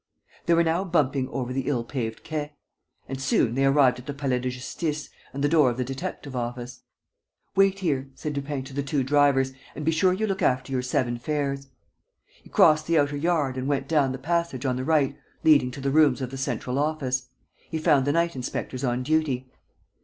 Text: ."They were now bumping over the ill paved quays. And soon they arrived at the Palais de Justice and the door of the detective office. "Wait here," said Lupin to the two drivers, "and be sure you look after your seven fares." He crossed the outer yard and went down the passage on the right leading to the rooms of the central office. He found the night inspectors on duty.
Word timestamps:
."They 0.47 0.55
were 0.55 0.63
now 0.63 0.83
bumping 0.83 1.29
over 1.29 1.53
the 1.53 1.67
ill 1.67 1.83
paved 1.83 2.23
quays. 2.27 2.49
And 3.07 3.21
soon 3.21 3.53
they 3.53 3.65
arrived 3.65 3.99
at 3.99 4.07
the 4.07 4.15
Palais 4.15 4.39
de 4.39 4.49
Justice 4.49 5.09
and 5.31 5.43
the 5.43 5.47
door 5.47 5.69
of 5.69 5.77
the 5.77 5.83
detective 5.83 6.35
office. 6.35 6.81
"Wait 7.55 7.77
here," 7.81 8.09
said 8.15 8.35
Lupin 8.35 8.63
to 8.63 8.73
the 8.73 8.81
two 8.81 9.03
drivers, 9.03 9.53
"and 9.75 9.85
be 9.85 9.91
sure 9.91 10.11
you 10.11 10.25
look 10.25 10.41
after 10.41 10.71
your 10.71 10.81
seven 10.81 11.19
fares." 11.19 11.67
He 12.41 12.49
crossed 12.49 12.87
the 12.87 12.97
outer 12.97 13.15
yard 13.15 13.57
and 13.57 13.67
went 13.67 13.87
down 13.87 14.11
the 14.11 14.17
passage 14.17 14.65
on 14.65 14.75
the 14.75 14.83
right 14.83 15.15
leading 15.43 15.69
to 15.69 15.81
the 15.81 15.91
rooms 15.91 16.19
of 16.19 16.31
the 16.31 16.35
central 16.37 16.79
office. 16.79 17.27
He 17.69 17.77
found 17.77 18.05
the 18.05 18.11
night 18.11 18.35
inspectors 18.35 18.83
on 18.83 19.03
duty. 19.03 19.51